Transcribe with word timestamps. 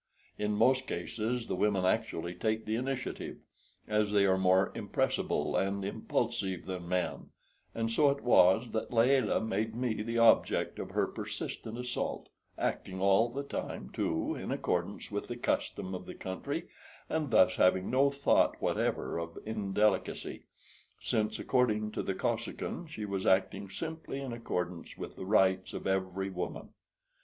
In 0.35 0.53
most 0.53 0.87
cases 0.87 1.45
the 1.45 1.55
women 1.55 1.85
actually 1.85 2.33
take 2.33 2.65
the 2.65 2.75
initiative, 2.75 3.37
as 3.87 4.11
they 4.11 4.25
are 4.25 4.35
more 4.35 4.71
impressible 4.73 5.55
and 5.55 5.85
impulsive 5.85 6.65
than 6.65 6.89
men; 6.89 7.29
and 7.75 7.91
so 7.91 8.09
it 8.09 8.23
was 8.23 8.71
that 8.71 8.91
Layelah 8.91 9.41
made 9.41 9.75
me 9.75 10.01
the 10.01 10.17
object 10.17 10.79
of 10.79 10.89
her 10.89 11.05
persistent 11.05 11.77
assault 11.77 12.29
acting 12.57 12.99
all 12.99 13.29
the 13.29 13.43
time, 13.43 13.91
too, 13.93 14.33
in 14.33 14.49
accordance 14.51 15.11
with 15.11 15.27
the 15.27 15.37
custom 15.37 15.93
of 15.93 16.07
the 16.07 16.15
country, 16.15 16.67
and 17.07 17.29
thus 17.29 17.57
having 17.57 17.91
no 17.91 18.09
thought 18.09 18.59
whatever 18.59 19.19
of 19.19 19.37
indelicacy, 19.45 20.45
since, 20.99 21.37
according 21.37 21.91
to 21.91 22.01
the 22.01 22.15
Kosekin, 22.15 22.87
she 22.87 23.05
was 23.05 23.27
acting 23.27 23.69
simply 23.69 24.19
in 24.19 24.33
accordance 24.33 24.97
with 24.97 25.15
the 25.15 25.25
rights 25.25 25.73
of 25.75 25.85
every 25.85 26.31
woman. 26.31 26.69